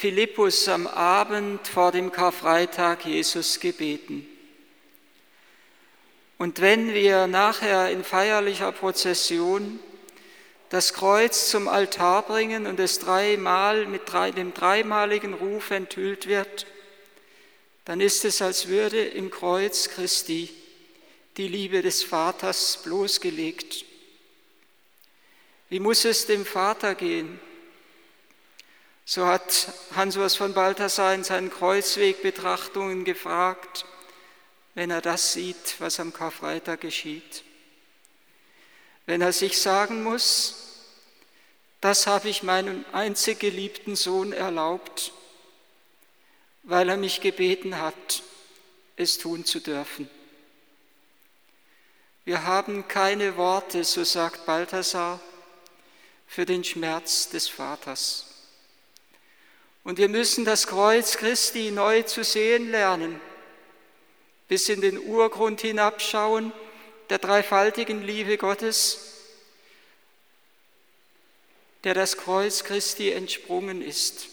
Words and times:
Philippus 0.00 0.66
am 0.66 0.86
Abend 0.86 1.68
vor 1.68 1.92
dem 1.92 2.10
Karfreitag 2.10 3.04
Jesus 3.04 3.60
gebeten. 3.60 4.26
Und 6.38 6.62
wenn 6.62 6.94
wir 6.94 7.26
nachher 7.26 7.90
in 7.90 8.02
feierlicher 8.02 8.72
Prozession 8.72 9.78
das 10.70 10.94
Kreuz 10.94 11.50
zum 11.50 11.68
Altar 11.68 12.22
bringen 12.22 12.66
und 12.66 12.80
es 12.80 12.98
dreimal 12.98 13.84
mit 13.84 14.10
dem 14.38 14.54
dreimaligen 14.54 15.34
Ruf 15.34 15.70
enthüllt 15.70 16.26
wird, 16.26 16.66
dann 17.84 18.00
ist 18.00 18.24
es, 18.24 18.40
als 18.40 18.68
würde 18.68 19.04
im 19.04 19.30
Kreuz 19.30 19.90
Christi 19.90 20.48
die 21.36 21.48
Liebe 21.48 21.82
des 21.82 22.02
Vaters 22.02 22.80
bloßgelegt. 22.84 23.84
Wie 25.68 25.78
muss 25.78 26.06
es 26.06 26.24
dem 26.24 26.46
Vater 26.46 26.94
gehen? 26.94 27.38
So 29.12 29.26
hat 29.26 29.72
Hans-Urs 29.96 30.36
von 30.36 30.54
Balthasar 30.54 31.12
in 31.12 31.24
seinen 31.24 31.50
Kreuzwegbetrachtungen 31.50 33.04
gefragt, 33.04 33.84
wenn 34.76 34.92
er 34.92 35.00
das 35.00 35.32
sieht, 35.32 35.80
was 35.80 35.98
am 35.98 36.12
Karfreitag 36.12 36.80
geschieht. 36.80 37.42
Wenn 39.06 39.20
er 39.20 39.32
sich 39.32 39.60
sagen 39.60 40.04
muss, 40.04 40.76
das 41.80 42.06
habe 42.06 42.28
ich 42.28 42.44
meinem 42.44 42.84
einzig 42.92 43.40
geliebten 43.40 43.96
Sohn 43.96 44.32
erlaubt, 44.32 45.12
weil 46.62 46.88
er 46.88 46.96
mich 46.96 47.20
gebeten 47.20 47.80
hat, 47.80 48.22
es 48.94 49.18
tun 49.18 49.44
zu 49.44 49.58
dürfen. 49.58 50.08
Wir 52.24 52.44
haben 52.44 52.86
keine 52.86 53.36
Worte, 53.36 53.82
so 53.82 54.04
sagt 54.04 54.46
Balthasar, 54.46 55.18
für 56.28 56.46
den 56.46 56.62
Schmerz 56.62 57.28
des 57.28 57.48
Vaters. 57.48 58.29
Und 59.90 59.98
wir 59.98 60.08
müssen 60.08 60.44
das 60.44 60.68
Kreuz 60.68 61.16
Christi 61.16 61.72
neu 61.72 62.02
zu 62.02 62.22
sehen 62.22 62.70
lernen, 62.70 63.20
bis 64.46 64.68
in 64.68 64.80
den 64.80 64.96
Urgrund 64.96 65.62
hinabschauen 65.62 66.52
der 67.08 67.18
dreifaltigen 67.18 68.00
Liebe 68.06 68.38
Gottes, 68.38 69.16
der 71.82 71.94
das 71.94 72.16
Kreuz 72.16 72.62
Christi 72.62 73.10
entsprungen 73.10 73.82
ist. 73.82 74.28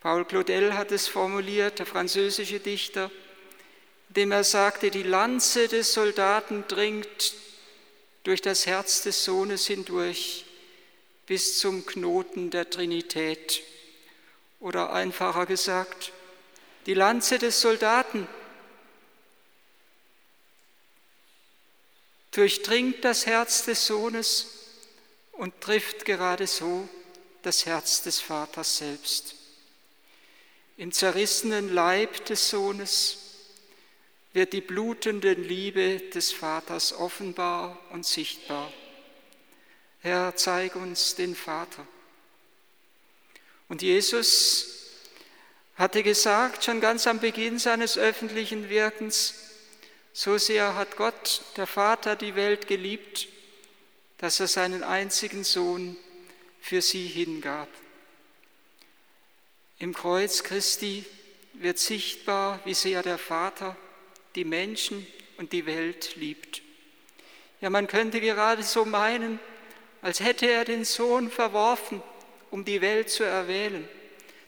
Paul 0.00 0.24
Claudel 0.24 0.72
hat 0.72 0.92
es 0.92 1.08
formuliert, 1.08 1.78
der 1.78 1.84
französische 1.84 2.58
Dichter, 2.58 3.10
indem 4.08 4.32
er 4.32 4.44
sagte, 4.44 4.90
die 4.90 5.02
Lanze 5.02 5.68
des 5.68 5.92
Soldaten 5.92 6.64
dringt 6.68 7.34
durch 8.22 8.40
das 8.40 8.64
Herz 8.64 9.02
des 9.02 9.26
Sohnes 9.26 9.66
hindurch 9.66 10.46
bis 11.26 11.58
zum 11.58 11.84
Knoten 11.84 12.48
der 12.48 12.70
Trinität. 12.70 13.62
Oder 14.60 14.92
einfacher 14.92 15.46
gesagt, 15.46 16.12
die 16.86 16.94
Lanze 16.94 17.38
des 17.38 17.60
Soldaten 17.60 18.26
durchdringt 22.30 23.04
das 23.04 23.26
Herz 23.26 23.64
des 23.64 23.86
Sohnes 23.86 24.46
und 25.32 25.60
trifft 25.60 26.04
gerade 26.04 26.46
so 26.46 26.88
das 27.42 27.66
Herz 27.66 28.02
des 28.02 28.20
Vaters 28.20 28.78
selbst. 28.78 29.34
Im 30.76 30.92
zerrissenen 30.92 31.72
Leib 31.72 32.26
des 32.26 32.50
Sohnes 32.50 33.18
wird 34.34 34.52
die 34.52 34.60
blutende 34.60 35.32
Liebe 35.32 35.98
des 36.10 36.32
Vaters 36.32 36.92
offenbar 36.92 37.78
und 37.90 38.04
sichtbar. 38.04 38.70
Herr, 40.00 40.36
zeig 40.36 40.76
uns 40.76 41.14
den 41.14 41.34
Vater. 41.34 41.86
Und 43.68 43.82
Jesus 43.82 44.90
hatte 45.76 46.02
gesagt, 46.02 46.64
schon 46.64 46.80
ganz 46.80 47.06
am 47.06 47.20
Beginn 47.20 47.58
seines 47.58 47.98
öffentlichen 47.98 48.68
Wirkens, 48.68 49.34
so 50.12 50.38
sehr 50.38 50.74
hat 50.74 50.96
Gott, 50.96 51.42
der 51.56 51.66
Vater, 51.66 52.16
die 52.16 52.34
Welt 52.36 52.66
geliebt, 52.66 53.28
dass 54.18 54.40
er 54.40 54.46
seinen 54.46 54.82
einzigen 54.82 55.44
Sohn 55.44 55.96
für 56.60 56.80
sie 56.80 57.06
hingab. 57.06 57.68
Im 59.78 59.92
Kreuz 59.92 60.42
Christi 60.42 61.04
wird 61.52 61.78
sichtbar, 61.78 62.60
wie 62.64 62.72
sehr 62.72 63.02
der 63.02 63.18
Vater 63.18 63.76
die 64.34 64.44
Menschen 64.44 65.06
und 65.36 65.52
die 65.52 65.66
Welt 65.66 66.16
liebt. 66.16 66.62
Ja, 67.60 67.68
man 67.68 67.86
könnte 67.86 68.20
gerade 68.20 68.62
so 68.62 68.86
meinen, 68.86 69.38
als 70.00 70.20
hätte 70.20 70.46
er 70.46 70.64
den 70.64 70.84
Sohn 70.84 71.30
verworfen, 71.30 72.02
um 72.50 72.64
die 72.64 72.80
Welt 72.80 73.10
zu 73.10 73.24
erwählen. 73.24 73.88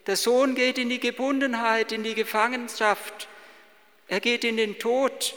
Der 0.07 0.17
Sohn 0.17 0.55
geht 0.55 0.79
in 0.79 0.89
die 0.89 1.01
Gebundenheit, 1.01 1.93
in 1.93 2.03
die 2.03 2.15
Gefangenschaft. 2.15 3.29
Er 4.07 4.21
geht 4.21 4.45
in 4.45 4.57
den 4.57 4.79
Tod. 4.79 5.35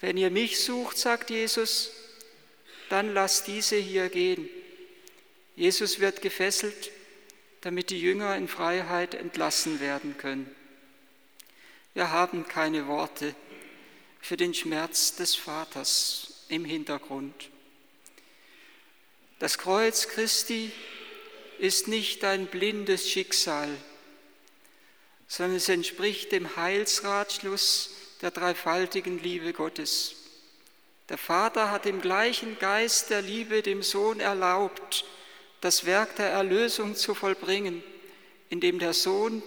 Wenn 0.00 0.16
ihr 0.16 0.30
mich 0.30 0.60
sucht, 0.60 0.98
sagt 0.98 1.30
Jesus, 1.30 1.92
dann 2.90 3.14
lasst 3.14 3.46
diese 3.46 3.76
hier 3.76 4.08
gehen. 4.08 4.48
Jesus 5.56 5.98
wird 5.98 6.22
gefesselt, 6.22 6.92
damit 7.62 7.90
die 7.90 8.00
Jünger 8.00 8.36
in 8.36 8.48
Freiheit 8.48 9.14
entlassen 9.14 9.80
werden 9.80 10.16
können. 10.18 10.54
Wir 11.94 12.12
haben 12.12 12.46
keine 12.46 12.86
Worte 12.86 13.34
für 14.20 14.36
den 14.36 14.54
Schmerz 14.54 15.16
des 15.16 15.34
Vaters 15.34 16.44
im 16.48 16.64
Hintergrund. 16.64 17.50
Das 19.38 19.58
Kreuz 19.58 20.08
Christi 20.08 20.70
ist 21.58 21.88
nicht 21.88 22.24
ein 22.24 22.46
blindes 22.46 23.08
Schicksal, 23.08 23.68
sondern 25.26 25.56
es 25.56 25.68
entspricht 25.68 26.32
dem 26.32 26.56
Heilsratschluss 26.56 27.90
der 28.22 28.30
dreifaltigen 28.30 29.22
Liebe 29.22 29.52
Gottes. 29.52 30.14
Der 31.08 31.18
Vater 31.18 31.70
hat 31.70 31.86
im 31.86 32.00
gleichen 32.00 32.58
Geist 32.58 33.10
der 33.10 33.22
Liebe 33.22 33.62
dem 33.62 33.82
Sohn 33.82 34.20
erlaubt, 34.20 35.04
das 35.60 35.86
Werk 35.86 36.16
der 36.16 36.30
Erlösung 36.30 36.94
zu 36.96 37.14
vollbringen, 37.14 37.82
indem 38.50 38.78
der 38.78 38.94
Sohn 38.94 39.42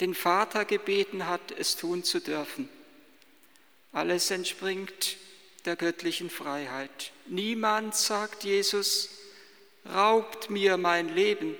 den 0.00 0.14
Vater 0.14 0.64
gebeten 0.64 1.26
hat, 1.26 1.52
es 1.52 1.76
tun 1.76 2.04
zu 2.04 2.20
dürfen. 2.20 2.68
Alles 3.92 4.30
entspringt 4.30 5.16
der 5.64 5.76
göttlichen 5.76 6.30
Freiheit. 6.30 7.12
Niemand, 7.26 7.94
sagt 7.94 8.44
Jesus, 8.44 9.10
raubt 9.90 10.50
mir 10.50 10.76
mein 10.76 11.14
Leben. 11.14 11.56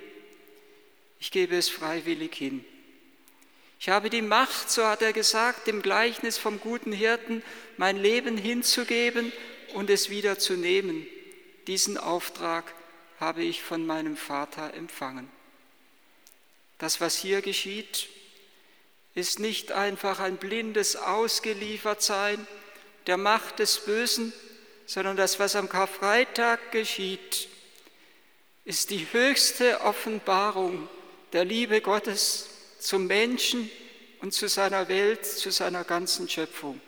Ich 1.19 1.31
gebe 1.31 1.55
es 1.55 1.69
freiwillig 1.69 2.35
hin. 2.35 2.65
Ich 3.79 3.89
habe 3.89 4.09
die 4.09 4.21
Macht, 4.21 4.71
so 4.71 4.85
hat 4.85 5.01
er 5.01 5.11
gesagt, 5.11 5.67
im 5.67 5.81
Gleichnis 5.81 6.37
vom 6.37 6.59
guten 6.59 6.93
Hirten, 6.93 7.43
mein 7.77 7.97
Leben 7.97 8.37
hinzugeben 8.37 9.33
und 9.73 9.89
es 9.89 10.09
wieder 10.09 10.39
zu 10.39 10.53
nehmen. 10.53 11.05
Diesen 11.67 11.97
Auftrag 11.97 12.73
habe 13.19 13.43
ich 13.43 13.61
von 13.61 13.85
meinem 13.85 14.15
Vater 14.15 14.73
empfangen. 14.73 15.29
Das, 16.77 17.01
was 17.01 17.17
hier 17.17 17.41
geschieht, 17.41 18.07
ist 19.15 19.39
nicht 19.39 19.71
einfach 19.71 20.19
ein 20.19 20.37
blindes 20.37 20.95
Ausgeliefertsein 20.95 22.45
der 23.07 23.17
Macht 23.17 23.59
des 23.59 23.79
Bösen, 23.79 24.33
sondern 24.85 25.17
das, 25.17 25.39
was 25.39 25.55
am 25.55 25.69
Karfreitag 25.69 26.71
geschieht, 26.71 27.47
ist 28.65 28.89
die 28.89 29.07
höchste 29.11 29.81
Offenbarung 29.81 30.87
der 31.33 31.45
Liebe 31.45 31.81
Gottes 31.81 32.47
zum 32.79 33.07
Menschen 33.07 33.69
und 34.21 34.33
zu 34.33 34.47
seiner 34.47 34.87
Welt, 34.87 35.25
zu 35.25 35.51
seiner 35.51 35.83
ganzen 35.83 36.29
Schöpfung. 36.29 36.79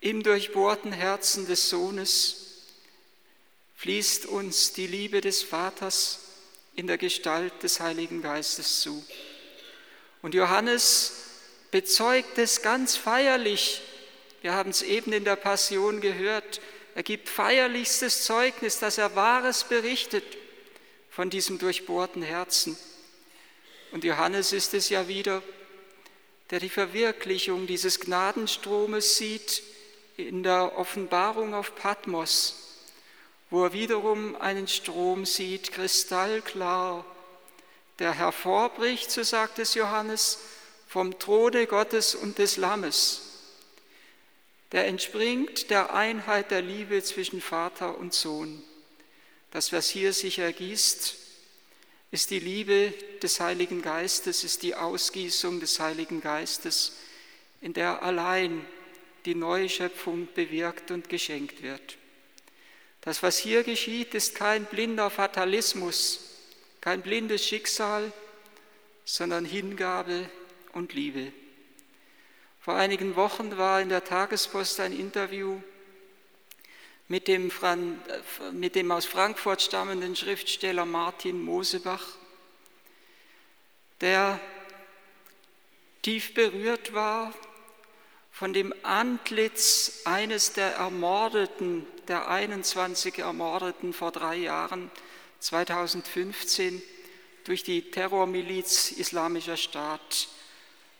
Im 0.00 0.22
durchbohrten 0.22 0.92
Herzen 0.92 1.46
des 1.46 1.68
Sohnes 1.70 2.66
fließt 3.76 4.26
uns 4.26 4.72
die 4.72 4.86
Liebe 4.86 5.20
des 5.20 5.42
Vaters 5.42 6.20
in 6.74 6.86
der 6.86 6.98
Gestalt 6.98 7.62
des 7.62 7.80
Heiligen 7.80 8.22
Geistes 8.22 8.80
zu. 8.80 9.04
Und 10.22 10.34
Johannes 10.34 11.12
bezeugt 11.70 12.38
es 12.38 12.62
ganz 12.62 12.96
feierlich. 12.96 13.82
Wir 14.42 14.54
haben 14.54 14.70
es 14.70 14.82
eben 14.82 15.12
in 15.12 15.24
der 15.24 15.36
Passion 15.36 16.00
gehört. 16.00 16.60
Er 16.94 17.02
gibt 17.02 17.28
feierlichstes 17.28 18.24
Zeugnis, 18.24 18.78
dass 18.78 18.98
er 18.98 19.16
Wahres 19.16 19.64
berichtet 19.64 20.24
von 21.10 21.28
diesem 21.28 21.58
durchbohrten 21.58 22.22
Herzen. 22.22 22.76
Und 23.90 24.04
Johannes 24.04 24.52
ist 24.52 24.74
es 24.74 24.88
ja 24.88 25.08
wieder, 25.08 25.42
der 26.50 26.60
die 26.60 26.68
Verwirklichung 26.68 27.66
dieses 27.66 28.00
Gnadenstromes 28.00 29.16
sieht 29.16 29.62
in 30.16 30.42
der 30.42 30.78
Offenbarung 30.78 31.54
auf 31.54 31.74
Patmos, 31.74 32.56
wo 33.50 33.64
er 33.64 33.72
wiederum 33.72 34.36
einen 34.36 34.68
Strom 34.68 35.26
sieht, 35.26 35.72
kristallklar, 35.72 37.04
der 37.98 38.12
hervorbricht, 38.12 39.10
so 39.10 39.22
sagt 39.22 39.58
es 39.58 39.74
Johannes, 39.74 40.38
vom 40.88 41.18
Throne 41.18 41.66
Gottes 41.66 42.14
und 42.14 42.38
des 42.38 42.56
Lammes. 42.56 43.23
Der 44.74 44.88
entspringt 44.88 45.70
der 45.70 45.94
Einheit 45.94 46.50
der 46.50 46.60
Liebe 46.60 47.00
zwischen 47.00 47.40
Vater 47.40 47.96
und 47.96 48.12
Sohn. 48.12 48.60
Das, 49.52 49.72
was 49.72 49.88
hier 49.88 50.12
sich 50.12 50.40
ergießt, 50.40 51.14
ist 52.10 52.30
die 52.32 52.40
Liebe 52.40 52.92
des 53.22 53.38
Heiligen 53.38 53.82
Geistes, 53.82 54.42
ist 54.42 54.64
die 54.64 54.74
Ausgießung 54.74 55.60
des 55.60 55.78
Heiligen 55.78 56.20
Geistes, 56.20 56.96
in 57.60 57.72
der 57.72 58.02
allein 58.02 58.66
die 59.26 59.36
neue 59.36 59.68
Schöpfung 59.68 60.26
bewirkt 60.34 60.90
und 60.90 61.08
geschenkt 61.08 61.62
wird. 61.62 61.96
Das, 63.00 63.22
was 63.22 63.38
hier 63.38 63.62
geschieht, 63.62 64.12
ist 64.12 64.34
kein 64.34 64.64
blinder 64.64 65.08
Fatalismus, 65.08 66.18
kein 66.80 67.00
blindes 67.00 67.46
Schicksal, 67.46 68.12
sondern 69.04 69.44
Hingabe 69.44 70.28
und 70.72 70.94
Liebe. 70.94 71.32
Vor 72.64 72.76
einigen 72.76 73.14
Wochen 73.14 73.58
war 73.58 73.82
in 73.82 73.90
der 73.90 74.04
Tagespost 74.04 74.80
ein 74.80 74.98
Interview 74.98 75.60
mit 77.08 77.28
dem, 77.28 77.52
mit 78.52 78.74
dem 78.74 78.90
aus 78.90 79.04
Frankfurt 79.04 79.60
stammenden 79.60 80.16
Schriftsteller 80.16 80.86
Martin 80.86 81.44
Mosebach, 81.44 82.06
der 84.00 84.40
tief 86.00 86.32
berührt 86.32 86.94
war 86.94 87.34
von 88.32 88.54
dem 88.54 88.72
Antlitz 88.82 90.00
eines 90.06 90.54
der 90.54 90.76
Ermordeten, 90.76 91.86
der 92.08 92.30
21 92.30 93.18
Ermordeten 93.18 93.92
vor 93.92 94.10
drei 94.10 94.36
Jahren, 94.36 94.90
2015, 95.40 96.82
durch 97.44 97.62
die 97.62 97.90
Terrormiliz 97.90 98.90
Islamischer 98.90 99.58
Staat. 99.58 100.28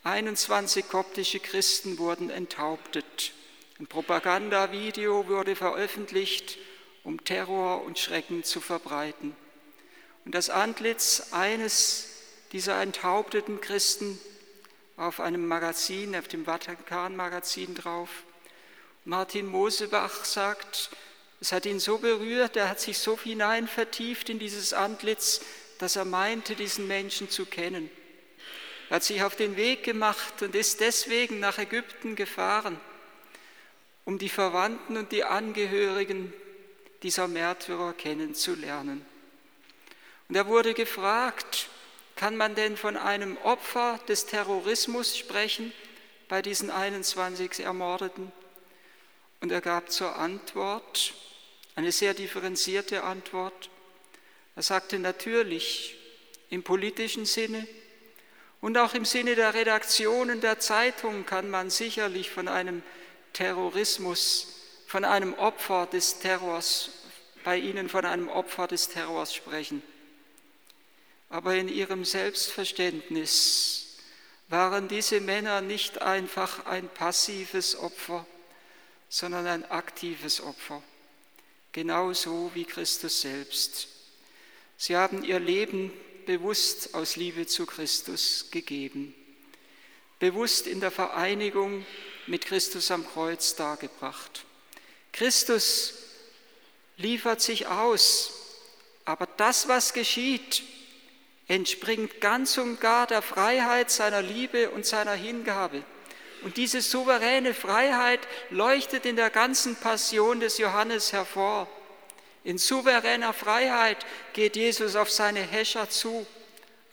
21 0.05 0.87
koptische 0.87 1.39
Christen 1.39 1.97
wurden 1.97 2.29
enthauptet. 2.29 3.33
Ein 3.79 3.87
Propagandavideo 3.87 5.27
wurde 5.27 5.55
veröffentlicht, 5.55 6.59
um 7.03 7.23
Terror 7.23 7.83
und 7.83 7.97
Schrecken 7.97 8.43
zu 8.43 8.61
verbreiten. 8.61 9.35
Und 10.23 10.35
das 10.35 10.51
Antlitz 10.51 11.29
eines 11.31 12.09
dieser 12.51 12.79
enthaupteten 12.83 13.61
Christen 13.61 14.19
auf 14.95 15.19
einem 15.19 15.47
Magazin, 15.47 16.15
auf 16.15 16.27
dem 16.27 16.45
Vatikan-Magazin 16.45 17.73
drauf. 17.73 18.09
Martin 19.05 19.47
Mosebach 19.47 20.23
sagt, 20.23 20.91
es 21.41 21.51
hat 21.51 21.65
ihn 21.65 21.79
so 21.79 21.97
berührt, 21.97 22.55
er 22.55 22.69
hat 22.69 22.79
sich 22.79 22.99
so 22.99 23.17
hinein 23.17 23.67
vertieft 23.67 24.29
in 24.29 24.37
dieses 24.37 24.71
Antlitz, 24.71 25.41
dass 25.79 25.95
er 25.95 26.05
meinte, 26.05 26.53
diesen 26.53 26.87
Menschen 26.87 27.27
zu 27.31 27.47
kennen. 27.47 27.89
Hat 28.89 29.03
sich 29.03 29.23
auf 29.23 29.35
den 29.35 29.55
Weg 29.55 29.83
gemacht 29.83 30.41
und 30.41 30.55
ist 30.55 30.79
deswegen 30.79 31.39
nach 31.39 31.57
Ägypten 31.57 32.15
gefahren, 32.15 32.79
um 34.05 34.19
die 34.19 34.29
Verwandten 34.29 34.97
und 34.97 35.11
die 35.11 35.23
Angehörigen 35.23 36.33
dieser 37.01 37.27
Märtyrer 37.27 37.93
kennenzulernen. 37.93 39.05
Und 40.27 40.35
er 40.35 40.47
wurde 40.47 40.73
gefragt, 40.73 41.69
kann 42.15 42.37
man 42.37 42.55
denn 42.55 42.77
von 42.77 42.95
einem 42.97 43.37
Opfer 43.37 43.99
des 44.07 44.25
Terrorismus 44.25 45.17
sprechen 45.17 45.73
bei 46.27 46.41
diesen 46.41 46.71
21 46.71 47.59
Ermordeten? 47.59 48.31
Und 49.41 49.51
er 49.51 49.61
gab 49.61 49.91
zur 49.91 50.15
Antwort, 50.15 51.13
eine 51.75 51.91
sehr 51.91 52.13
differenzierte 52.13 53.03
Antwort. 53.03 53.69
Er 54.55 54.63
sagte 54.63 54.97
natürlich 54.97 55.97
im 56.49 56.63
politischen 56.63 57.25
Sinne 57.25 57.67
und 58.65 58.77
auch 58.77 58.93
im 58.95 59.05
Sinne 59.05 59.35
der 59.35 59.53
Redaktionen 59.53 60.41
der 60.41 60.59
Zeitung 60.59 61.25
kann 61.25 61.49
man 61.49 61.69
sicherlich 61.69 62.31
von 62.31 62.47
einem 62.47 62.81
Terrorismus, 63.33 64.47
von 64.87 65.05
einem 65.05 65.33
Opfer 65.35 65.85
des 65.85 66.19
Terrors, 66.19 66.89
bei 67.43 67.57
Ihnen 67.57 67.89
von 67.89 68.05
einem 68.05 68.27
Opfer 68.27 68.67
des 68.67 68.89
Terrors 68.89 69.33
sprechen 69.33 69.81
aber 71.29 71.55
in 71.55 71.67
ihrem 71.67 72.05
Selbstverständnis 72.05 73.97
waren 74.47 74.87
diese 74.87 75.19
Männer 75.19 75.61
nicht 75.61 76.01
einfach 76.01 76.65
ein 76.65 76.87
passives 76.87 77.77
Opfer, 77.77 78.25
sondern 79.09 79.47
ein 79.47 79.69
aktives 79.69 80.39
Opfer, 80.41 80.81
genauso 81.71 82.51
wie 82.53 82.65
Christus 82.65 83.21
selbst. 83.21 83.87
Sie 84.77 84.95
haben 84.95 85.23
ihr 85.23 85.39
Leben 85.39 85.91
bewusst 86.25 86.93
aus 86.93 87.15
Liebe 87.15 87.47
zu 87.47 87.65
Christus 87.65 88.47
gegeben, 88.51 89.13
bewusst 90.19 90.67
in 90.67 90.79
der 90.79 90.91
Vereinigung 90.91 91.85
mit 92.27 92.45
Christus 92.45 92.91
am 92.91 93.05
Kreuz 93.07 93.55
dargebracht. 93.55 94.45
Christus 95.11 95.93
liefert 96.97 97.41
sich 97.41 97.67
aus, 97.67 98.33
aber 99.05 99.27
das, 99.37 99.67
was 99.67 99.93
geschieht, 99.93 100.63
entspringt 101.47 102.21
ganz 102.21 102.57
und 102.57 102.81
gar 102.81 103.07
der 103.07 103.21
Freiheit 103.21 103.91
seiner 103.91 104.21
Liebe 104.21 104.71
und 104.71 104.85
seiner 104.85 105.13
Hingabe. 105.13 105.83
Und 106.43 106.57
diese 106.57 106.81
souveräne 106.81 107.53
Freiheit 107.53 108.19
leuchtet 108.49 109.05
in 109.05 109.15
der 109.15 109.29
ganzen 109.29 109.75
Passion 109.75 110.39
des 110.39 110.57
Johannes 110.57 111.13
hervor. 111.13 111.67
In 112.45 112.59
souveräner 112.59 113.33
Freiheit 113.33 113.97
geht 114.33 114.55
Jesus 114.55 114.95
auf 114.95 115.11
seine 115.11 115.41
Häscher 115.41 115.89
zu. 115.89 116.27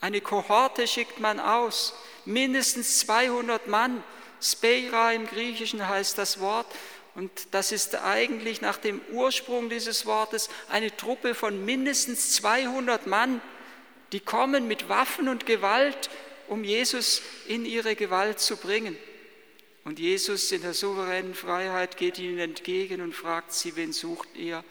Eine 0.00 0.22
Kohorte 0.22 0.88
schickt 0.88 1.20
man 1.20 1.38
aus, 1.38 1.94
mindestens 2.24 3.00
200 3.00 3.68
Mann. 3.68 4.02
Speira 4.40 5.12
im 5.12 5.26
Griechischen 5.26 5.86
heißt 5.86 6.16
das 6.16 6.40
Wort. 6.40 6.66
Und 7.14 7.30
das 7.50 7.70
ist 7.70 7.94
eigentlich 7.96 8.62
nach 8.62 8.78
dem 8.78 9.02
Ursprung 9.12 9.68
dieses 9.68 10.06
Wortes 10.06 10.48
eine 10.70 10.96
Truppe 10.96 11.34
von 11.34 11.62
mindestens 11.66 12.32
200 12.32 13.06
Mann, 13.06 13.42
die 14.12 14.20
kommen 14.20 14.66
mit 14.66 14.88
Waffen 14.88 15.28
und 15.28 15.44
Gewalt, 15.44 16.08
um 16.48 16.64
Jesus 16.64 17.20
in 17.46 17.66
ihre 17.66 17.94
Gewalt 17.94 18.40
zu 18.40 18.56
bringen. 18.56 18.96
Und 19.84 19.98
Jesus 19.98 20.50
in 20.50 20.62
der 20.62 20.72
souveränen 20.72 21.34
Freiheit 21.34 21.98
geht 21.98 22.18
ihnen 22.18 22.38
entgegen 22.38 23.02
und 23.02 23.14
fragt 23.14 23.52
sie, 23.52 23.76
wen 23.76 23.92
sucht 23.92 24.34
ihr? 24.34 24.64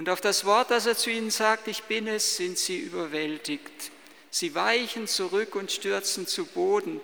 Und 0.00 0.08
auf 0.08 0.22
das 0.22 0.46
Wort, 0.46 0.70
das 0.70 0.86
er 0.86 0.96
zu 0.96 1.10
ihnen 1.10 1.30
sagt, 1.30 1.68
ich 1.68 1.82
bin 1.82 2.08
es, 2.08 2.38
sind 2.38 2.56
sie 2.56 2.78
überwältigt. 2.78 3.92
Sie 4.30 4.54
weichen 4.54 5.06
zurück 5.06 5.54
und 5.54 5.70
stürzen 5.70 6.26
zu 6.26 6.46
Boden. 6.46 7.02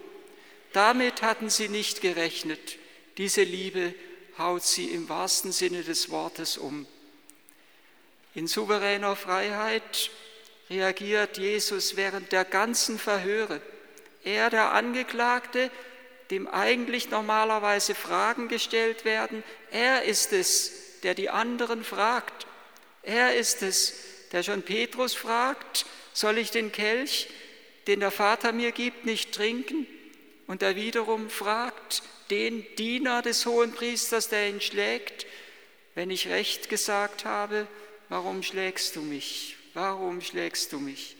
Damit 0.73 1.21
hatten 1.21 1.51
sie 1.51 1.69
nicht 1.69 2.01
gerechnet. 2.01 2.79
Diese 3.19 3.43
Liebe 3.43 3.95
haut 4.39 4.63
sie 4.63 4.87
im 4.87 5.11
wahrsten 5.11 5.53
Sinne 5.53 5.83
des 5.83 6.09
Wortes 6.09 6.57
um. 6.57 6.87
In 8.35 8.47
souveräner 8.47 9.15
Freiheit 9.15 10.11
reagiert 10.71 11.37
Jesus 11.37 11.97
während 11.97 12.33
der 12.33 12.47
ganzen 12.47 12.99
Verhöre. 12.99 13.61
Er, 14.25 14.49
der 14.49 14.73
Angeklagte, 14.73 15.71
dem 16.31 16.49
eigentlich 16.49 17.11
normalerweise 17.11 17.95
Fragen 17.95 18.49
gestellt 18.49 19.05
werden, 19.05 19.45
er 19.71 20.05
ist 20.05 20.33
es, 20.33 20.73
der 21.03 21.15
die 21.15 21.29
anderen 21.29 21.85
fragt. 21.85 22.46
Er 23.07 23.35
ist 23.35 23.63
es, 23.63 23.95
der 24.33 24.43
schon 24.43 24.63
Petrus 24.63 25.15
fragt, 25.15 25.87
soll 26.13 26.37
ich 26.37 26.51
den 26.51 26.71
Kelch, 26.71 27.29
den 27.87 28.01
der 28.01 28.11
Vater 28.11 28.53
mir 28.53 28.73
gibt, 28.73 29.07
nicht 29.07 29.33
trinken? 29.33 29.87
Und 30.47 30.63
er 30.63 30.77
wiederum 30.77 31.31
fragt 31.31 32.03
den 32.29 32.67
Diener 32.77 33.23
des 33.23 33.47
Hohenpriesters, 33.47 34.29
der 34.29 34.51
ihn 34.51 34.61
schlägt, 34.61 35.27
wenn 35.95 36.11
ich 36.11 36.29
recht 36.29 36.69
gesagt 36.69 37.25
habe, 37.25 37.67
warum 38.11 38.43
schlägst 38.43 38.97
du 38.97 39.01
mich? 39.01 39.57
warum 39.77 40.23
schlägst 40.23 40.73
du 40.73 40.81
mich? 40.81 41.17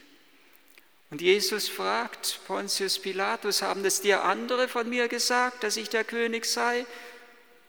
Und 1.11 1.21
Jesus 1.21 1.69
fragt 1.69 2.41
Pontius 2.47 2.99
Pilatus, 2.99 3.63
haben 3.63 3.85
es 3.85 4.01
dir 4.01 4.25
andere 4.25 4.67
von 4.67 4.89
mir 4.89 5.07
gesagt, 5.07 5.63
dass 5.63 5.77
ich 5.77 5.91
der 5.91 6.03
König 6.03 6.47
sei, 6.47 6.85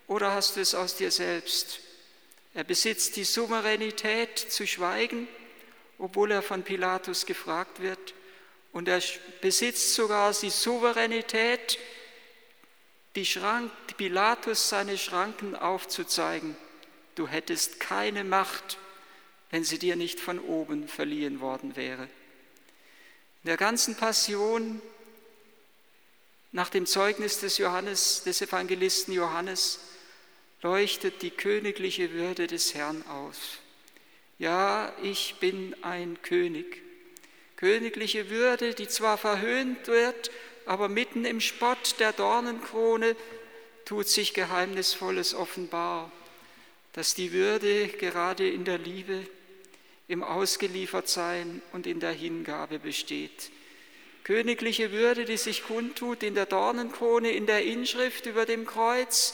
oder 0.07 0.33
hast 0.33 0.55
du 0.55 0.61
es 0.61 0.73
aus 0.73 0.95
dir 0.95 1.11
selbst? 1.11 1.81
Er 2.57 2.63
besitzt 2.63 3.17
die 3.17 3.23
Souveränität 3.23 4.39
zu 4.39 4.65
schweigen, 4.65 5.27
obwohl 5.99 6.31
er 6.31 6.41
von 6.41 6.63
Pilatus 6.63 7.27
gefragt 7.27 7.83
wird, 7.83 8.15
und 8.71 8.87
er 8.87 8.99
besitzt 9.41 9.93
sogar 9.93 10.33
die 10.33 10.49
Souveränität, 10.49 11.77
die 13.15 13.27
Schrank, 13.27 13.71
Pilatus 13.97 14.69
seine 14.69 14.97
Schranken 14.97 15.55
aufzuzeigen. 15.55 16.57
Du 17.13 17.27
hättest 17.27 17.79
keine 17.79 18.23
Macht, 18.23 18.79
wenn 19.51 19.63
sie 19.63 19.77
dir 19.77 19.95
nicht 19.95 20.19
von 20.19 20.39
oben 20.39 20.87
verliehen 20.87 21.41
worden 21.41 21.75
wäre. 21.75 22.05
In 23.43 23.49
der 23.49 23.57
ganzen 23.57 23.95
Passion 23.95 24.81
nach 26.51 26.69
dem 26.69 26.87
Zeugnis 26.87 27.39
des 27.39 27.59
Johannes, 27.59 28.23
des 28.23 28.41
Evangelisten 28.41 29.13
Johannes, 29.13 29.79
leuchtet 30.67 31.21
die 31.21 31.31
königliche 31.31 32.11
Würde 32.11 32.45
des 32.45 32.73
Herrn 32.73 33.01
aus. 33.07 33.59
Ja, 34.37 34.91
ich 35.01 35.35
bin 35.39 35.73
ein 35.81 36.21
König. 36.23 36.83
Königliche 37.55 38.29
Würde, 38.29 38.73
die 38.73 38.89
zwar 38.89 39.17
verhöhnt 39.17 39.87
wird, 39.87 40.29
aber 40.65 40.89
mitten 40.89 41.23
im 41.23 41.39
Spott 41.39 41.95
der 41.99 42.11
Dornenkrone 42.11 43.15
tut 43.85 44.09
sich 44.09 44.33
Geheimnisvolles 44.33 45.35
offenbar, 45.35 46.11
dass 46.91 47.15
die 47.15 47.31
Würde 47.31 47.87
gerade 47.87 48.49
in 48.49 48.65
der 48.65 48.77
Liebe 48.77 49.25
im 50.09 50.21
Ausgeliefertsein 50.21 51.61
und 51.71 51.87
in 51.87 52.01
der 52.01 52.11
Hingabe 52.11 52.79
besteht. 52.79 53.51
Königliche 54.25 54.91
Würde, 54.91 55.23
die 55.23 55.37
sich 55.37 55.63
kundtut 55.63 56.23
in 56.23 56.35
der 56.35 56.45
Dornenkrone, 56.45 57.31
in 57.31 57.45
der 57.45 57.63
Inschrift 57.63 58.25
über 58.25 58.45
dem 58.45 58.65
Kreuz, 58.65 59.33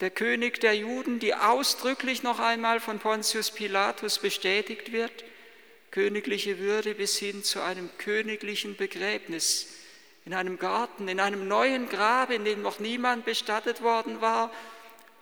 der 0.00 0.10
König 0.10 0.60
der 0.60 0.74
Juden, 0.74 1.18
die 1.18 1.34
ausdrücklich 1.34 2.22
noch 2.22 2.40
einmal 2.40 2.80
von 2.80 2.98
Pontius 2.98 3.50
Pilatus 3.50 4.18
bestätigt 4.18 4.92
wird, 4.92 5.24
königliche 5.90 6.58
Würde 6.58 6.94
bis 6.94 7.16
hin 7.18 7.44
zu 7.44 7.60
einem 7.60 7.88
königlichen 7.98 8.76
Begräbnis 8.76 9.68
in 10.24 10.34
einem 10.34 10.58
Garten, 10.58 11.06
in 11.06 11.20
einem 11.20 11.46
neuen 11.46 11.88
Grab, 11.88 12.30
in 12.30 12.44
dem 12.44 12.62
noch 12.62 12.80
niemand 12.80 13.24
bestattet 13.24 13.82
worden 13.82 14.20
war, 14.20 14.50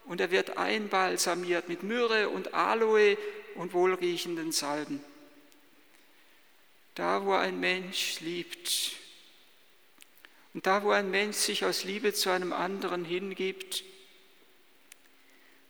und 0.05 0.21
er 0.21 0.31
wird 0.31 0.57
einbalsamiert 0.57 1.69
mit 1.69 1.83
Myrrhe 1.83 2.29
und 2.29 2.55
Aloe 2.55 3.17
und 3.55 3.73
wohlriechenden 3.73 4.51
Salben. 4.51 5.03
Da, 6.95 7.25
wo 7.25 7.33
ein 7.33 7.61
Mensch 7.61 8.21
liebt 8.21 8.93
und 10.55 10.67
da, 10.67 10.83
wo 10.83 10.91
ein 10.91 11.11
Mensch 11.11 11.37
sich 11.37 11.65
aus 11.65 11.85
Liebe 11.85 12.13
zu 12.13 12.31
einem 12.31 12.53
anderen 12.53 13.05
hingibt, 13.05 13.85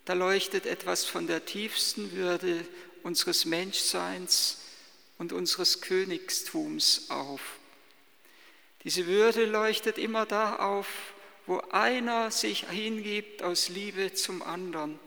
da 0.05 0.15
leuchtet 0.15 0.67
etwas 0.67 1.05
von 1.05 1.27
der 1.27 1.45
tiefsten 1.45 2.13
Würde 2.13 2.65
unseres 3.03 3.45
Menschseins 3.45 4.59
und 5.19 5.33
unseres 5.33 5.81
Königstums 5.81 7.11
auf. 7.11 7.59
Diese 8.85 9.07
Würde 9.07 9.45
leuchtet 9.45 9.99
immer 9.99 10.27
da 10.27 10.57
auf, 10.57 10.89
wo 11.47 11.59
einer 11.71 12.31
sich 12.31 12.69
hingibt 12.69 13.43
aus 13.43 13.69
Liebe 13.69 14.13
zum 14.13 14.43
anderen. 14.43 14.99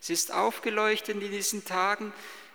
Es 0.00 0.10
ist 0.10 0.32
aufgeleuchtet 0.32 1.22
in 1.22 1.30
diesen 1.30 1.64
Tagen 1.64 2.12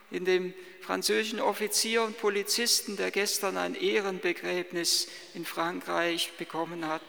in 0.09 0.25
dem 0.25 0.53
französischen 0.81 1.39
Offizier 1.39 2.03
und 2.03 2.17
Polizisten, 2.17 2.97
der 2.97 3.11
gestern 3.11 3.55
ein 3.55 3.75
Ehrenbegräbnis 3.75 5.07
in 5.33 5.45
Frankreich 5.45 6.33
bekommen 6.37 6.85
hat, 6.85 7.01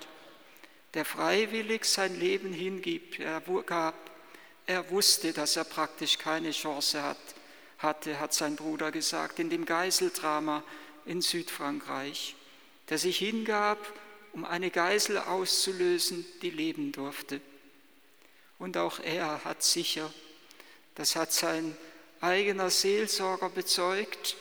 der 0.94 1.04
freiwillig 1.04 1.84
sein 1.84 2.18
Leben 2.18 2.52
hingibt. 2.52 3.18
Er 3.18 3.40
gab 3.66 4.11
er 4.72 4.90
wusste, 4.90 5.32
dass 5.32 5.56
er 5.56 5.64
praktisch 5.64 6.18
keine 6.18 6.50
Chance 6.50 7.02
hat, 7.02 7.18
hatte, 7.78 8.18
hat 8.18 8.32
sein 8.32 8.56
Bruder 8.56 8.90
gesagt, 8.90 9.38
in 9.38 9.50
dem 9.50 9.64
Geiseldrama 9.66 10.62
in 11.04 11.20
Südfrankreich, 11.20 12.34
der 12.88 12.98
sich 12.98 13.18
hingab, 13.18 13.78
um 14.32 14.44
eine 14.44 14.70
Geisel 14.70 15.18
auszulösen, 15.18 16.24
die 16.40 16.50
leben 16.50 16.90
durfte. 16.92 17.40
Und 18.58 18.76
auch 18.76 18.98
er 19.00 19.44
hat 19.44 19.62
sicher, 19.62 20.12
das 20.94 21.16
hat 21.16 21.32
sein 21.32 21.76
eigener 22.20 22.70
Seelsorger 22.70 23.50
bezeugt, 23.50 24.36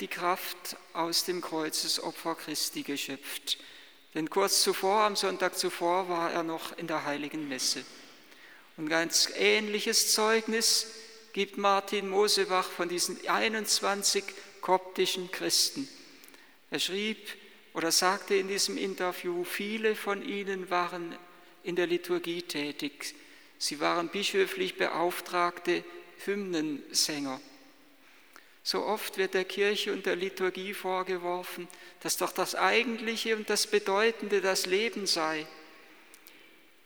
die 0.00 0.08
Kraft 0.08 0.76
aus 0.92 1.24
dem 1.24 1.40
Kreuzesopfer 1.40 2.34
Christi 2.34 2.82
geschöpft. 2.82 3.58
Denn 4.14 4.28
kurz 4.28 4.62
zuvor, 4.62 5.02
am 5.02 5.16
Sonntag 5.16 5.56
zuvor, 5.56 6.08
war 6.08 6.30
er 6.32 6.42
noch 6.42 6.76
in 6.76 6.86
der 6.86 7.04
heiligen 7.04 7.48
Messe. 7.48 7.84
Und 8.76 8.88
ganz 8.88 9.28
ähnliches 9.36 10.12
Zeugnis 10.12 10.86
gibt 11.32 11.58
Martin 11.58 12.08
Mosebach 12.08 12.70
von 12.70 12.88
diesen 12.88 13.18
21 13.28 14.24
koptischen 14.60 15.30
Christen. 15.30 15.88
Er 16.70 16.78
schrieb 16.78 17.18
oder 17.74 17.90
sagte 17.90 18.34
in 18.34 18.48
diesem 18.48 18.76
Interview, 18.78 19.44
viele 19.44 19.94
von 19.94 20.26
ihnen 20.26 20.70
waren 20.70 21.16
in 21.62 21.76
der 21.76 21.86
Liturgie 21.86 22.42
tätig. 22.42 23.14
Sie 23.58 23.80
waren 23.80 24.08
bischöflich 24.08 24.76
beauftragte 24.76 25.84
Hymnensänger. 26.24 27.40
So 28.64 28.84
oft 28.84 29.18
wird 29.18 29.34
der 29.34 29.44
Kirche 29.44 29.92
und 29.92 30.06
der 30.06 30.16
Liturgie 30.16 30.72
vorgeworfen, 30.72 31.66
dass 32.00 32.16
doch 32.16 32.32
das 32.32 32.54
Eigentliche 32.54 33.36
und 33.36 33.50
das 33.50 33.66
Bedeutende 33.66 34.40
das 34.40 34.66
Leben 34.66 35.06
sei. 35.06 35.46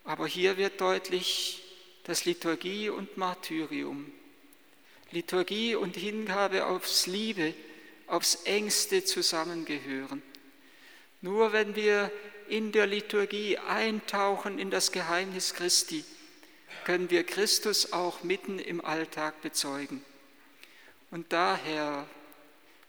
Aber 0.04 0.26
hier 0.26 0.56
wird 0.56 0.80
deutlich, 0.80 1.65
dass 2.06 2.24
Liturgie 2.24 2.88
und 2.88 3.16
Martyrium, 3.16 4.12
Liturgie 5.10 5.74
und 5.74 5.96
Hingabe 5.96 6.66
aufs 6.66 7.08
Liebe, 7.08 7.52
aufs 8.06 8.44
Engste 8.44 9.04
zusammengehören. 9.04 10.22
Nur 11.20 11.52
wenn 11.52 11.74
wir 11.74 12.12
in 12.48 12.70
der 12.70 12.86
Liturgie 12.86 13.58
eintauchen 13.58 14.60
in 14.60 14.70
das 14.70 14.92
Geheimnis 14.92 15.52
Christi, 15.54 16.04
können 16.84 17.10
wir 17.10 17.24
Christus 17.24 17.92
auch 17.92 18.22
mitten 18.22 18.60
im 18.60 18.84
Alltag 18.84 19.42
bezeugen. 19.42 20.04
Und 21.10 21.32
daher 21.32 22.06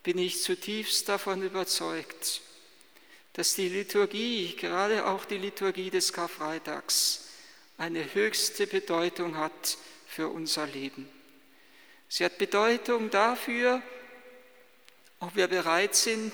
bin 0.04 0.20
ich 0.20 0.44
zutiefst 0.44 1.10
davon 1.10 1.42
überzeugt, 1.42 2.42
dass 3.34 3.56
die 3.56 3.70
Liturgie, 3.70 4.56
gerade 4.56 5.08
auch 5.08 5.26
die 5.26 5.40
Liturgie 5.40 5.90
des 5.90 6.14
Karfreitags, 6.14 7.27
eine 7.78 8.14
höchste 8.14 8.68
Bedeutung 8.68 9.38
hat 9.38 9.78
für 10.08 10.28
unser 10.30 10.66
Leben. 10.68 11.08
Sie 12.10 12.26
hat 12.26 12.38
Bedeutung 12.38 13.10
dafür, 13.10 13.82
ob 15.20 15.36
wir 15.36 15.48
bereit 15.48 15.96
sind, 15.96 16.34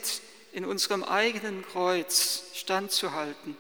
in 0.51 0.65
unserem 0.65 1.03
eigenen 1.03 1.65
Kreuz 1.65 2.43
standzuhalten. 2.53 3.57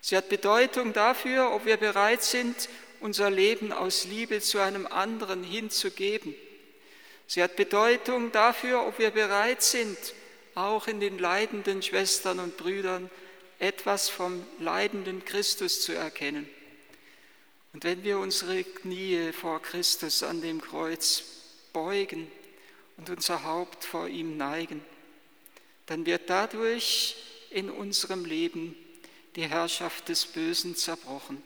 Sie 0.00 0.16
hat 0.16 0.28
Bedeutung 0.28 0.92
dafür, 0.92 1.52
ob 1.52 1.64
wir 1.64 1.76
bereit 1.76 2.22
sind, 2.22 2.68
unser 3.00 3.30
Leben 3.30 3.72
aus 3.72 4.04
Liebe 4.04 4.40
zu 4.40 4.60
einem 4.60 4.86
anderen 4.86 5.42
hinzugeben. 5.42 6.34
Sie 7.26 7.42
hat 7.42 7.56
Bedeutung 7.56 8.30
dafür, 8.32 8.86
ob 8.86 8.98
wir 8.98 9.10
bereit 9.10 9.62
sind, 9.62 9.98
auch 10.54 10.86
in 10.86 11.00
den 11.00 11.18
leidenden 11.18 11.82
Schwestern 11.82 12.38
und 12.38 12.56
Brüdern 12.56 13.10
etwas 13.58 14.08
vom 14.08 14.46
leidenden 14.60 15.24
Christus 15.24 15.80
zu 15.80 15.92
erkennen. 15.92 16.48
Und 17.74 17.82
wenn 17.82 18.04
wir 18.04 18.20
unsere 18.20 18.62
Knie 18.62 19.32
vor 19.32 19.60
Christus 19.60 20.22
an 20.22 20.40
dem 20.40 20.60
Kreuz 20.60 21.24
beugen 21.72 22.30
und 22.96 23.10
unser 23.10 23.42
Haupt 23.42 23.84
vor 23.84 24.06
ihm 24.06 24.36
neigen, 24.36 24.80
dann 25.86 26.06
wird 26.06 26.30
dadurch 26.30 27.16
in 27.50 27.68
unserem 27.68 28.24
Leben 28.24 28.76
die 29.34 29.48
Herrschaft 29.48 30.08
des 30.08 30.24
Bösen 30.24 30.76
zerbrochen. 30.76 31.42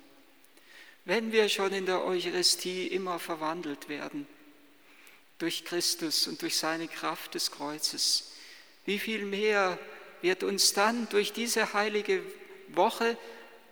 Wenn 1.07 1.33
wir 1.33 1.49
schon 1.49 1.73
in 1.73 1.87
der 1.87 2.05
Eucharistie 2.05 2.89
immer 2.89 3.19
verwandelt 3.19 3.89
werden 3.89 4.27
durch 5.39 5.65
Christus 5.65 6.27
und 6.27 6.43
durch 6.43 6.59
seine 6.59 6.89
Kraft 6.89 7.35
des 7.37 7.51
Kreuzes, 7.51 8.33
wie 8.85 8.99
viel 8.99 9.25
mehr 9.25 9.79
wird 10.21 10.43
uns 10.43 10.75
dann 10.75 11.09
durch 11.09 11.33
diese 11.33 11.73
heilige 11.73 12.23
Woche 12.69 13.17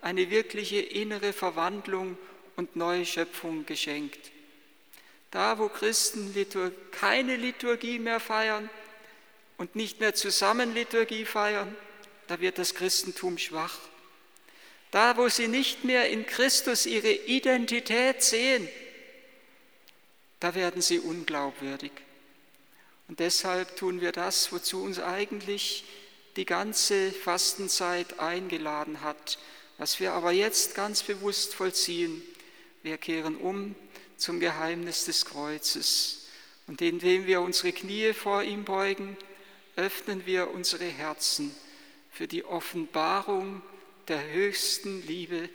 eine 0.01 0.31
wirkliche 0.31 0.79
innere 0.79 1.33
Verwandlung 1.33 2.17
und 2.57 2.75
neue 2.75 3.05
Schöpfung 3.05 3.65
geschenkt. 3.65 4.31
Da, 5.31 5.57
wo 5.57 5.69
Christen 5.69 6.35
keine 6.91 7.37
Liturgie 7.37 7.99
mehr 7.99 8.19
feiern 8.19 8.69
und 9.57 9.75
nicht 9.75 9.99
mehr 9.99 10.13
zusammen 10.13 10.73
Liturgie 10.73 11.25
feiern, 11.25 11.73
da 12.27 12.41
wird 12.41 12.57
das 12.57 12.75
Christentum 12.75 13.37
schwach. 13.37 13.77
Da, 14.91 15.17
wo 15.17 15.29
sie 15.29 15.47
nicht 15.47 15.83
mehr 15.83 16.09
in 16.09 16.25
Christus 16.25 16.85
ihre 16.85 17.11
Identität 17.11 18.23
sehen, 18.23 18.67
da 20.39 20.55
werden 20.55 20.81
sie 20.81 20.99
unglaubwürdig. 20.99 21.91
Und 23.07 23.19
deshalb 23.19 23.75
tun 23.75 24.01
wir 24.01 24.11
das, 24.11 24.51
wozu 24.51 24.83
uns 24.83 24.99
eigentlich 24.99 25.83
die 26.35 26.45
ganze 26.45 27.11
Fastenzeit 27.11 28.19
eingeladen 28.19 29.01
hat, 29.01 29.39
was 29.77 29.99
wir 29.99 30.13
aber 30.13 30.31
jetzt 30.31 30.75
ganz 30.75 31.03
bewusst 31.03 31.53
vollziehen. 31.55 32.21
Wir 32.87 32.97
kehren 32.97 33.35
um 33.35 33.75
zum 34.15 34.39
Geheimnis 34.39 35.03
des 35.03 35.25
Kreuzes. 35.25 36.27
Und 36.67 36.81
indem 36.81 37.27
wir 37.27 37.41
unsere 37.41 37.73
Knie 37.73 38.13
vor 38.13 38.43
ihm 38.43 38.63
beugen, 38.63 39.17
öffnen 39.75 40.25
wir 40.25 40.51
unsere 40.51 40.85
Herzen 40.85 41.53
für 42.13 42.29
die 42.29 42.45
Offenbarung 42.45 43.61
der 44.07 44.25
höchsten 44.31 45.05
Liebe 45.05 45.49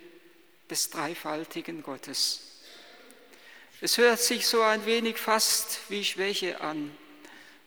des 0.69 0.91
dreifaltigen 0.91 1.81
Gottes. 1.81 2.41
Es 3.81 3.97
hört 3.97 4.19
sich 4.19 4.45
so 4.45 4.61
ein 4.61 4.85
wenig 4.85 5.17
fast 5.17 5.79
wie 5.89 6.05
Schwäche 6.05 6.61
an, 6.61 6.95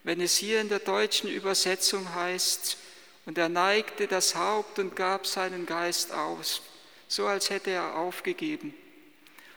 wenn 0.05 0.21
es 0.21 0.37
hier 0.37 0.61
in 0.61 0.69
der 0.69 0.79
deutschen 0.79 1.29
Übersetzung 1.29 2.15
heißt, 2.15 2.77
und 3.25 3.37
er 3.37 3.49
neigte 3.49 4.07
das 4.07 4.37
Haupt 4.37 4.79
und 4.79 4.95
gab 4.95 5.27
seinen 5.27 5.67
Geist 5.67 6.13
aus, 6.13 6.63
so 7.09 7.27
als 7.27 7.51
hätte 7.51 7.73
er 7.73 7.97
aufgegeben. 7.97 8.73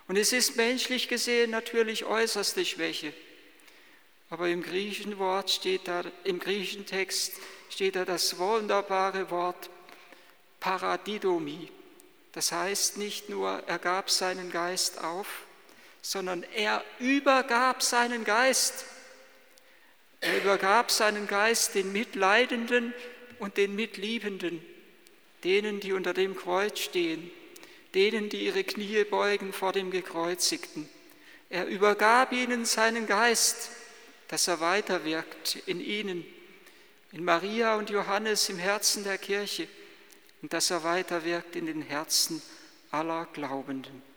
Und 0.09 0.15
es 0.15 0.33
ist 0.33 0.55
menschlich 0.55 1.07
gesehen 1.07 1.51
natürlich 1.51 2.03
äußerste 2.03 2.65
Schwäche. 2.65 3.13
Aber 4.31 4.49
im 4.49 4.63
griechischen 4.63 5.19
Wort 5.19 5.51
steht 5.51 5.87
da, 5.87 6.03
im 6.23 6.39
griechischen 6.39 6.87
Text 6.87 7.33
steht 7.69 7.95
da 7.95 8.05
das 8.05 8.39
wunderbare 8.39 9.29
Wort 9.29 9.69
Paradidomi. 10.59 11.69
Das 12.31 12.51
heißt 12.51 12.97
nicht 12.97 13.29
nur, 13.29 13.61
er 13.67 13.77
gab 13.77 14.09
seinen 14.09 14.51
Geist 14.51 14.99
auf, 15.03 15.27
sondern 16.01 16.43
er 16.55 16.83
übergab 16.97 17.83
seinen 17.83 18.23
Geist. 18.23 18.85
Er 20.21 20.37
übergab 20.37 20.89
seinen 20.89 21.27
Geist 21.27 21.75
den 21.75 21.91
Mitleidenden 21.91 22.95
und 23.37 23.57
den 23.57 23.75
Mitliebenden, 23.75 24.65
denen, 25.43 25.79
die 25.79 25.93
unter 25.93 26.15
dem 26.15 26.35
Kreuz 26.35 26.79
stehen, 26.79 27.29
denen, 27.93 28.29
die 28.29 28.45
ihre 28.45 28.63
Knie 28.63 29.03
beugen 29.03 29.53
vor 29.53 29.73
dem 29.73 29.91
Gekreuzigten. 29.91 30.89
Er 31.49 31.65
übergab 31.65 32.31
ihnen 32.31 32.65
seinen 32.65 33.07
Geist, 33.07 33.71
dass 34.27 34.47
er 34.47 34.59
weiterwirkt 34.59 35.57
in 35.65 35.81
ihnen, 35.81 36.25
in 37.11 37.23
Maria 37.23 37.75
und 37.75 37.89
Johannes 37.89 38.49
im 38.49 38.59
Herzen 38.59 39.03
der 39.03 39.17
Kirche 39.17 39.67
und 40.41 40.53
dass 40.53 40.69
er 40.69 40.83
weiterwirkt 40.83 41.55
in 41.55 41.65
den 41.65 41.81
Herzen 41.81 42.41
aller 42.91 43.27
Glaubenden. 43.33 44.08